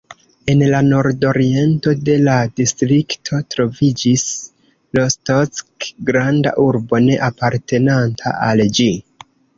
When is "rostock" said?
5.01-5.91